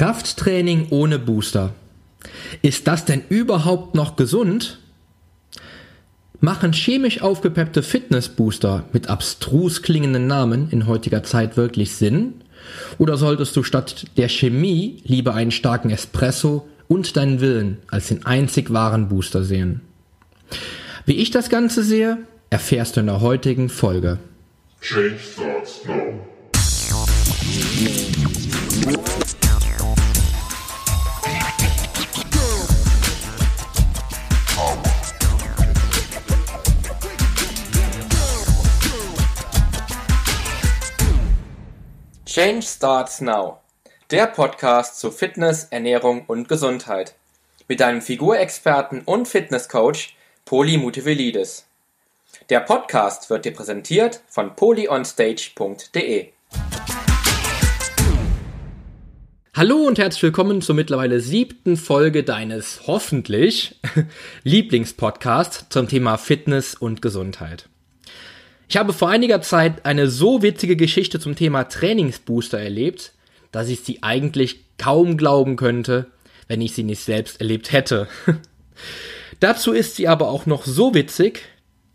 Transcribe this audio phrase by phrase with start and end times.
[0.00, 1.74] Krafttraining ohne Booster.
[2.62, 4.78] Ist das denn überhaupt noch gesund?
[6.40, 12.36] Machen chemisch aufgepeppte Fitnessbooster mit abstrus klingenden Namen in heutiger Zeit wirklich Sinn?
[12.96, 18.24] Oder solltest du statt der Chemie lieber einen starken Espresso und deinen Willen als den
[18.24, 19.82] einzig wahren Booster sehen?
[21.04, 22.16] Wie ich das Ganze sehe,
[22.48, 24.18] erfährst du in der heutigen Folge.
[24.80, 26.20] Change starts now.
[42.40, 43.60] Change Starts Now.
[44.10, 47.14] Der Podcast zu Fitness, Ernährung und Gesundheit.
[47.68, 50.14] Mit deinem Figurexperten und Fitnesscoach
[50.46, 51.66] Poli Mutevelidis.
[52.48, 56.28] Der Podcast wird dir präsentiert von polyonstage.de.
[59.54, 63.78] Hallo und herzlich willkommen zur mittlerweile siebten Folge deines hoffentlich
[64.44, 67.68] Lieblingspodcasts zum Thema Fitness und Gesundheit.
[68.70, 73.12] Ich habe vor einiger Zeit eine so witzige Geschichte zum Thema Trainingsbooster erlebt,
[73.50, 76.06] dass ich sie eigentlich kaum glauben könnte,
[76.46, 78.06] wenn ich sie nicht selbst erlebt hätte.
[79.40, 81.42] Dazu ist sie aber auch noch so witzig,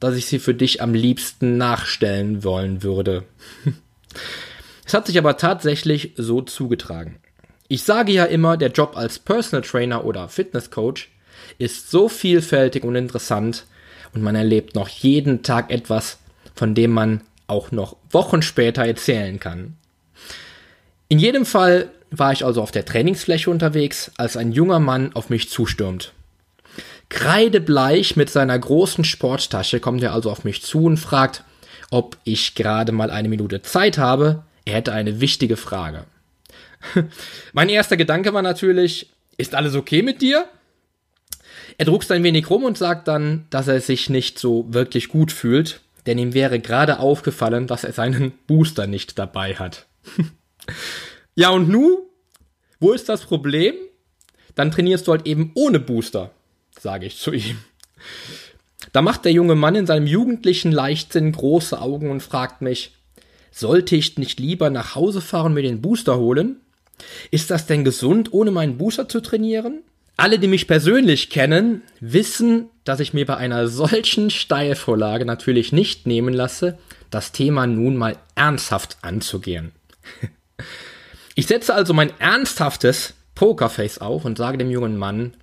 [0.02, 3.24] dass ich sie für dich am liebsten nachstellen wollen würde.
[4.86, 7.20] es hat sich aber tatsächlich so zugetragen.
[7.70, 11.10] Ich sage ja immer, der Job als Personal Trainer oder Fitness Coach
[11.58, 13.66] ist so vielfältig und interessant
[14.14, 16.20] und man erlebt noch jeden Tag etwas,
[16.56, 19.76] von dem man auch noch Wochen später erzählen kann.
[21.08, 25.30] In jedem Fall war ich also auf der Trainingsfläche unterwegs, als ein junger Mann auf
[25.30, 26.14] mich zustürmt.
[27.10, 31.44] Kreidebleich mit seiner großen Sporttasche kommt er also auf mich zu und fragt,
[31.92, 34.44] ob ich gerade mal eine Minute Zeit habe.
[34.66, 36.06] Er hätte eine wichtige Frage.
[37.54, 40.46] mein erster Gedanke war natürlich, ist alles okay mit dir?
[41.78, 45.32] Er druckst ein wenig rum und sagt dann, dass er sich nicht so wirklich gut
[45.32, 49.88] fühlt denn ihm wäre gerade aufgefallen, dass er seinen Booster nicht dabei hat.
[51.36, 52.10] ja, und nu?
[52.80, 53.74] Wo ist das Problem?
[54.54, 56.32] Dann trainierst du halt eben ohne Booster,
[56.78, 57.58] sage ich zu ihm.
[58.94, 62.94] Da macht der junge Mann in seinem jugendlichen Leichtsinn große Augen und fragt mich,
[63.52, 66.62] sollte ich nicht lieber nach Hause fahren und mir den Booster holen?
[67.32, 69.84] Ist das denn gesund, ohne meinen Booster zu trainieren?
[70.18, 76.08] Alle, die mich persönlich kennen, wissen, dass ich mir bei einer solchen Steilvorlage natürlich nicht
[76.08, 76.78] nehmen lasse,
[77.10, 79.74] das Thema nun mal ernsthaft anzugehen.
[81.38, 85.34] Ich setze also mein ernsthaftes Pokerface auf und sage dem jungen Mann,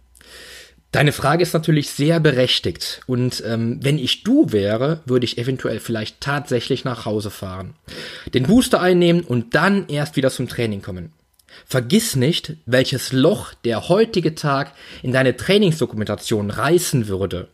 [0.92, 5.80] Deine Frage ist natürlich sehr berechtigt und ähm, wenn ich du wäre, würde ich eventuell
[5.80, 7.72] vielleicht tatsächlich nach Hause fahren,
[8.34, 11.14] den Booster einnehmen und dann erst wieder zum Training kommen.
[11.66, 17.48] Vergiss nicht, welches Loch der heutige Tag in deine Trainingsdokumentation reißen würde,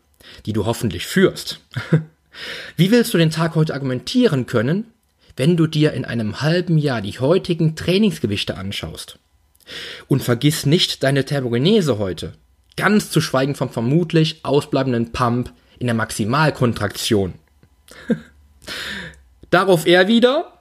[0.47, 1.61] die du hoffentlich führst.
[2.77, 4.93] Wie willst du den Tag heute argumentieren können,
[5.37, 9.19] wenn du dir in einem halben Jahr die heutigen Trainingsgewichte anschaust?
[10.07, 12.33] Und vergiss nicht deine Thermogenese heute,
[12.77, 17.35] ganz zu schweigen vom vermutlich ausbleibenden Pump in der Maximalkontraktion.
[19.51, 20.58] Darauf er wieder,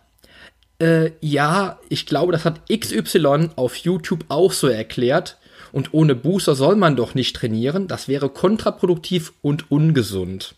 [0.80, 5.38] äh, ja, ich glaube, das hat XY auf YouTube auch so erklärt.
[5.72, 7.88] Und ohne Booster soll man doch nicht trainieren.
[7.88, 10.56] Das wäre kontraproduktiv und ungesund.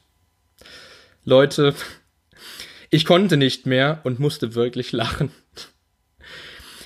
[1.26, 1.74] Leute,
[2.90, 5.32] ich konnte nicht mehr und musste wirklich lachen.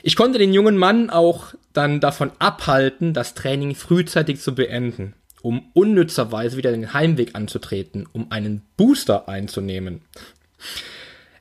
[0.06, 5.72] Ich konnte den jungen Mann auch dann davon abhalten, das Training frühzeitig zu beenden, um
[5.74, 10.02] unnützerweise wieder den Heimweg anzutreten, um einen Booster einzunehmen.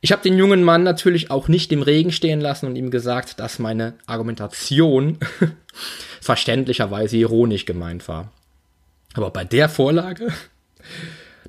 [0.04, 3.38] Ich habe den jungen Mann natürlich auch nicht im Regen stehen lassen und ihm gesagt,
[3.38, 5.18] dass meine Argumentation
[6.20, 8.32] verständlicherweise ironisch gemeint war.
[9.14, 10.32] Aber bei der Vorlage?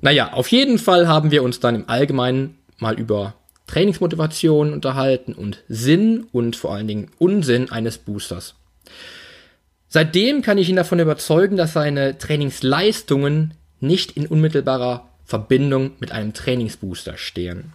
[0.00, 3.34] Naja, auf jeden Fall haben wir uns dann im Allgemeinen mal über
[3.66, 8.54] Trainingsmotivation unterhalten und Sinn und vor allen Dingen Unsinn eines Boosters.
[9.88, 16.34] Seitdem kann ich ihn davon überzeugen, dass seine Trainingsleistungen nicht in unmittelbarer Verbindung mit einem
[16.34, 17.72] Trainingsbooster stehen.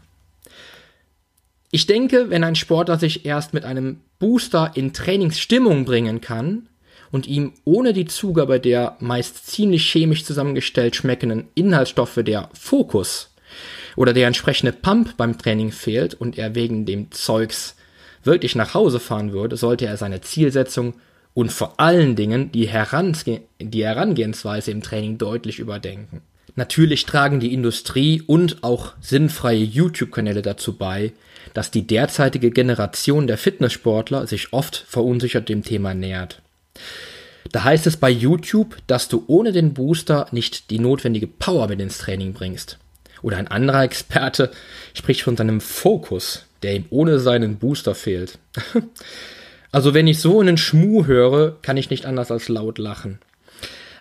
[1.71, 6.68] Ich denke, wenn ein Sportler sich erst mit einem Booster in Trainingsstimmung bringen kann
[7.12, 13.36] und ihm ohne die Zugabe der meist ziemlich chemisch zusammengestellt schmeckenden Inhaltsstoffe der Fokus
[13.95, 17.75] oder der entsprechende Pump beim Training fehlt und er wegen dem Zeugs
[18.24, 20.95] wirklich nach Hause fahren würde, sollte er seine Zielsetzung
[21.33, 26.22] und vor allen Dingen die, Herange die Herangehensweise im Training deutlich überdenken.
[26.56, 31.13] Natürlich tragen die Industrie und auch sinnfreie YouTube-Kanäle dazu bei,
[31.54, 36.42] dass die derzeitige Generation der Fitnesssportler sich oft verunsichert dem Thema nähert.
[37.51, 41.80] Da heißt es bei YouTube, dass du ohne den Booster nicht die notwendige Power mit
[41.80, 42.78] ins Training bringst.
[43.22, 44.51] Oder ein anderer Experte
[44.94, 48.38] spricht von seinem Fokus, der ihm ohne seinen Booster fehlt.
[49.72, 53.19] also wenn ich so einen Schmuh höre, kann ich nicht anders als laut lachen.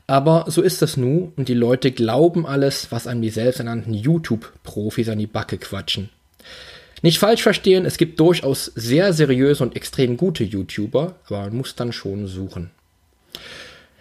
[0.06, 5.10] Aber so ist es nu und die Leute glauben alles, was einem die selbsternannten YouTube-Profis
[5.10, 6.08] an die Backe quatschen.
[7.02, 11.74] Nicht falsch verstehen, es gibt durchaus sehr seriöse und extrem gute YouTuber, aber man muss
[11.74, 12.70] dann schon suchen.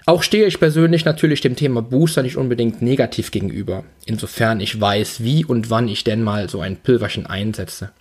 [0.06, 5.22] Auch stehe ich persönlich natürlich dem Thema Booster nicht unbedingt negativ gegenüber, insofern ich weiß,
[5.22, 7.92] wie und wann ich denn mal so ein Pülverchen einsetze.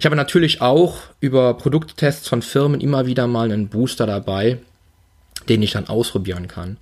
[0.00, 4.58] Ich habe natürlich auch über Produkttests von Firmen immer wieder mal einen Booster dabei,
[5.48, 6.78] den ich dann ausprobieren kann.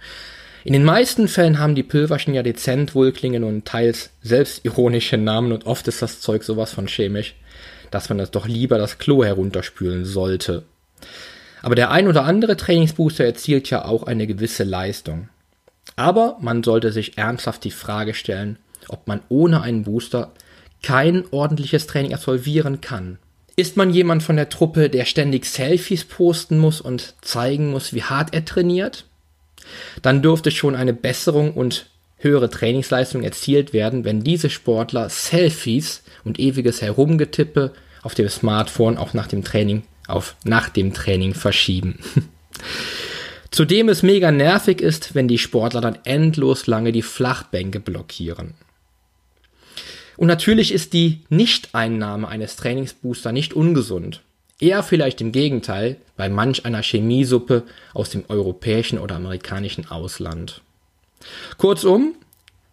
[0.64, 5.66] In den meisten Fällen haben die Pülverchen ja dezent wohlklingen und teils selbstironische Namen und
[5.66, 7.34] oft ist das Zeug sowas von chemisch,
[7.90, 10.62] dass man das doch lieber das Klo herunterspülen sollte.
[11.60, 15.28] Aber der ein oder andere Trainingsbooster erzielt ja auch eine gewisse Leistung.
[15.96, 18.58] Aber man sollte sich ernsthaft die Frage stellen,
[18.88, 20.32] ob man ohne einen Booster
[20.82, 23.18] kein ordentliches Training absolvieren kann.
[23.54, 28.02] Ist man jemand von der Truppe, der ständig Selfies posten muss und zeigen muss, wie
[28.02, 29.04] hart er trainiert?
[30.02, 31.86] Dann dürfte schon eine Besserung und
[32.18, 37.72] höhere Trainingsleistung erzielt werden, wenn diese Sportler Selfies und ewiges Herumgetippe
[38.02, 41.98] auf dem Smartphone auch nach dem Training auf nach dem Training verschieben.
[43.50, 48.54] Zudem es mega nervig ist, wenn die Sportler dann endlos lange die Flachbänke blockieren.
[50.16, 54.22] Und natürlich ist die Nichteinnahme eines Trainingsbooster nicht ungesund.
[54.60, 60.62] Eher vielleicht im Gegenteil bei manch einer Chemiesuppe aus dem europäischen oder amerikanischen Ausland.
[61.58, 62.14] Kurzum,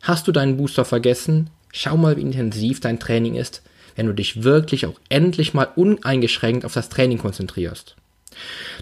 [0.02, 1.50] hast du deinen Booster vergessen?
[1.72, 3.64] Schau mal, wie intensiv dein Training ist
[3.96, 7.96] wenn du dich wirklich auch endlich mal uneingeschränkt auf das Training konzentrierst.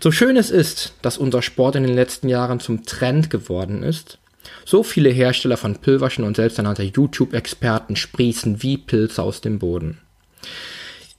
[0.01, 4.19] So schön es ist, dass unser Sport in den letzten Jahren zum Trend geworden ist,
[4.65, 9.99] so viele Hersteller von Pülverchen und selbsternannte YouTube-Experten sprießen wie Pilze aus dem Boden.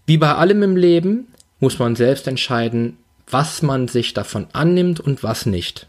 [0.06, 1.26] Wie bei allem im Leben
[1.60, 2.96] muss man selbst entscheiden,
[3.28, 5.86] was man sich davon annimmt und was nicht.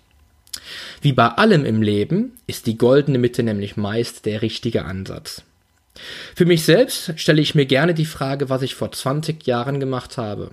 [1.01, 5.43] Wie bei allem im Leben ist die goldene Mitte nämlich meist der richtige Ansatz.
[6.35, 10.17] Für mich selbst stelle ich mir gerne die Frage, was ich vor 20 Jahren gemacht
[10.17, 10.51] habe.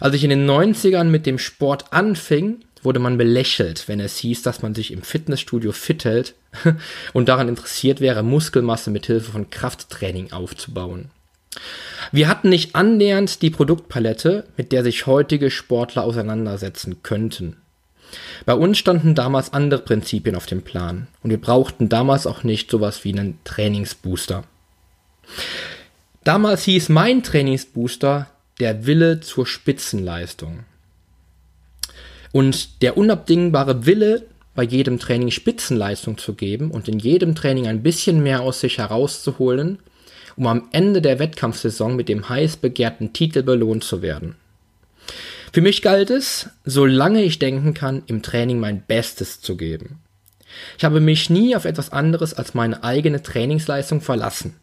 [0.00, 4.42] Als ich in den 90ern mit dem Sport anfing, wurde man belächelt, wenn es hieß,
[4.42, 6.34] dass man sich im Fitnessstudio fit hält
[7.12, 11.10] und daran interessiert wäre, Muskelmasse mit Hilfe von Krafttraining aufzubauen.
[12.12, 17.56] Wir hatten nicht annähernd die Produktpalette, mit der sich heutige Sportler auseinandersetzen könnten.
[18.44, 22.70] Bei uns standen damals andere Prinzipien auf dem Plan und wir brauchten damals auch nicht
[22.70, 24.44] sowas wie einen Trainingsbooster.
[26.24, 28.28] Damals hieß mein Trainingsbooster
[28.60, 30.60] der Wille zur Spitzenleistung.
[32.32, 37.82] Und der unabdingbare Wille, bei jedem Training Spitzenleistung zu geben und in jedem Training ein
[37.82, 39.78] bisschen mehr aus sich herauszuholen,
[40.36, 44.36] um am Ende der Wettkampfsaison mit dem heiß begehrten Titel belohnt zu werden.
[45.52, 50.00] Für mich galt es, solange ich denken kann, im Training mein Bestes zu geben.
[50.78, 54.56] Ich habe mich nie auf etwas anderes als meine eigene Trainingsleistung verlassen.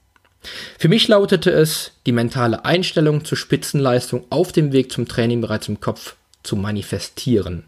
[0.77, 5.67] Für mich lautete es, die mentale Einstellung zur Spitzenleistung auf dem Weg zum Training bereits
[5.67, 7.63] im Kopf zu manifestieren.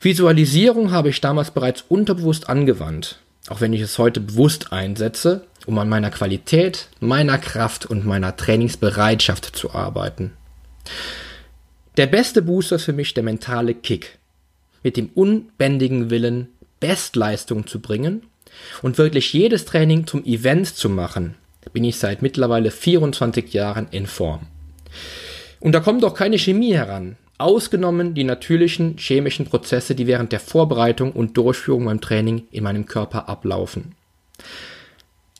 [0.00, 5.78] Visualisierung habe ich damals bereits unterbewusst angewandt, auch wenn ich es heute bewusst einsetze, um
[5.78, 10.32] an meiner Qualität, meiner Kraft und meiner Trainingsbereitschaft zu arbeiten.
[11.96, 14.18] Der beste Booster für mich der mentale Kick.
[14.82, 16.48] Mit dem unbändigen Willen,
[16.80, 18.22] Bestleistung zu bringen
[18.80, 21.34] und wirklich jedes Training zum Event zu machen,
[21.72, 24.46] bin ich seit mittlerweile 24 Jahren in Form.
[25.60, 30.40] Und da kommt auch keine Chemie heran, ausgenommen die natürlichen chemischen Prozesse, die während der
[30.40, 33.94] Vorbereitung und Durchführung beim Training in meinem Körper ablaufen.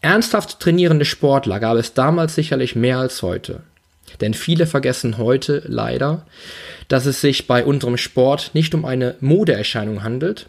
[0.00, 3.60] Ernsthaft trainierende Sportler gab es damals sicherlich mehr als heute.
[4.20, 6.26] Denn viele vergessen heute leider,
[6.88, 10.48] dass es sich bei unserem Sport nicht um eine Modeerscheinung handelt,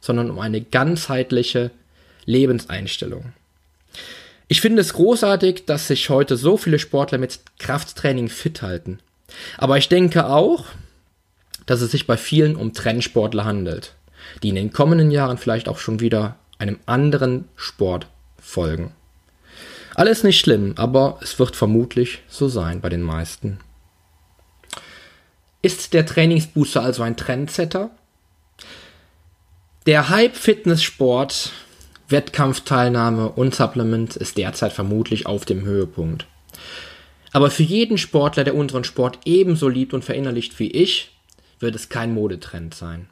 [0.00, 1.70] sondern um eine ganzheitliche
[2.24, 3.32] Lebenseinstellung.
[4.48, 8.98] Ich finde es großartig, dass sich heute so viele Sportler mit Krafttraining fit halten.
[9.58, 10.66] Aber ich denke auch,
[11.66, 13.94] dass es sich bei vielen um Trendsportler handelt,
[14.42, 18.06] die in den kommenden Jahren vielleicht auch schon wieder einem anderen Sport
[18.42, 18.92] folgen.
[19.94, 23.58] Alles nicht schlimm, aber es wird vermutlich so sein bei den meisten.
[25.62, 27.90] Ist der Trainingsbooster also ein Trendsetter?
[29.86, 31.52] Der Hype Fitnesssport,
[32.08, 36.26] Wettkampfteilnahme und Supplement ist derzeit vermutlich auf dem Höhepunkt.
[37.32, 41.12] Aber für jeden Sportler, der unseren Sport ebenso liebt und verinnerlicht wie ich,
[41.60, 43.08] wird es kein Modetrend sein.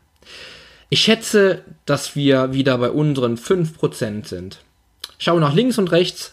[0.90, 4.58] Ich schätze, dass wir wieder bei unseren 5% sind.
[5.22, 6.32] Schau nach links und rechts.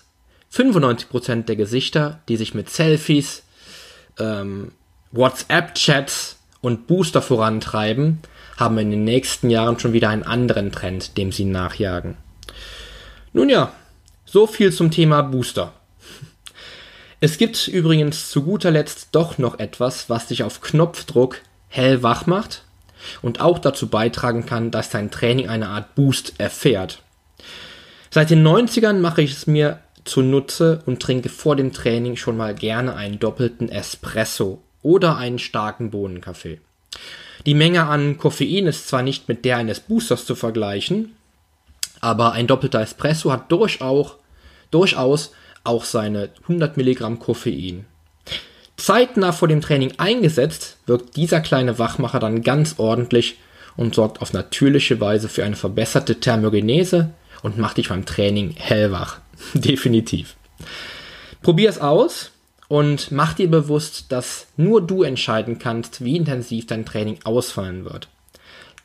[0.54, 3.44] 95% der Gesichter, die sich mit Selfies,
[4.18, 4.72] ähm,
[5.12, 8.20] WhatsApp-Chats und Booster vorantreiben,
[8.56, 12.16] haben in den nächsten Jahren schon wieder einen anderen Trend, dem sie nachjagen.
[13.34, 13.74] Nun ja,
[14.26, 15.74] so viel zum Thema Booster.
[17.20, 22.64] Es gibt übrigens zu guter Letzt doch noch etwas, was dich auf Knopfdruck hellwach macht
[23.22, 27.02] und auch dazu beitragen kann, dass dein Training eine Art Boost erfährt.
[28.18, 32.56] Seit den 90ern mache ich es mir zunutze und trinke vor dem Training schon mal
[32.56, 36.60] gerne einen doppelten Espresso oder einen starken Bohnenkaffee.
[37.46, 41.16] Die Menge an Koffein ist zwar nicht mit der eines Boosters zu vergleichen,
[42.02, 44.16] aber ein doppelter Espresso hat durchaus,
[44.72, 45.32] durchaus
[45.64, 47.86] auch seine 100 Milligramm Koffein.
[48.78, 53.38] Zeitnah vor dem Training eingesetzt, wirkt dieser kleine Wachmacher dann ganz ordentlich
[53.76, 57.12] und sorgt auf natürliche Weise für eine verbesserte Thermogenese
[57.44, 59.20] und macht dich beim Training hellwach.
[59.54, 60.36] Definitiv.
[61.42, 62.32] Probier es aus
[62.68, 68.10] und mach dir bewusst, dass nur du entscheiden kannst, wie intensiv dein Training ausfallen wird.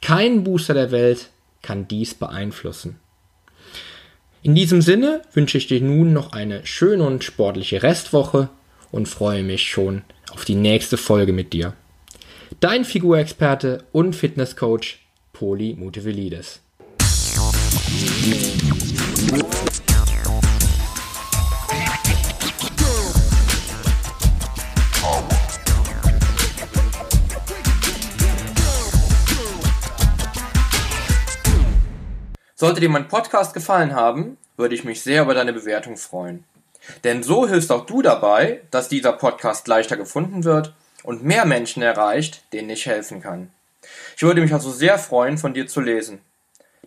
[0.01, 1.31] Kein Booster der Welt
[1.63, 2.99] kann dies beeinflussen.
[4.43, 8.49] In diesem Sinne wünsche ich dir nun noch eine schöne und sportliche Restwoche
[8.91, 11.75] und freue mich schon auf die nächste Folge mit dir.
[12.59, 14.99] Dein Figurexperte und Fitnesscoach
[15.33, 16.61] Poli Mutevelidis.
[32.63, 36.45] Sollte dir mein Podcast gefallen haben, würde ich mich sehr über deine Bewertung freuen.
[37.03, 40.73] Denn so hilfst auch du dabei, dass dieser Podcast leichter gefunden wird
[41.03, 43.51] und mehr Menschen erreicht, denen ich helfen kann.
[44.17, 46.21] Ich würde mich also sehr freuen, von dir zu lesen.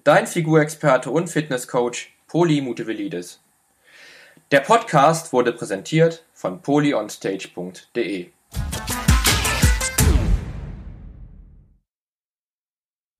[0.05, 3.39] Dein Figurexperte und Fitnesscoach Poli Mutevelidis.
[4.51, 8.27] Der Podcast wurde präsentiert von polyonstage.de